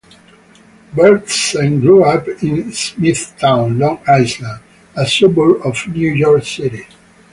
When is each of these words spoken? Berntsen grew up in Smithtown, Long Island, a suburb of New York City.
Berntsen 0.95 1.79
grew 1.79 2.03
up 2.03 2.27
in 2.41 2.71
Smithtown, 2.73 3.77
Long 3.77 3.99
Island, 4.07 4.59
a 4.95 5.05
suburb 5.07 5.61
of 5.63 5.87
New 5.89 6.09
York 6.11 6.43
City. 6.43 6.87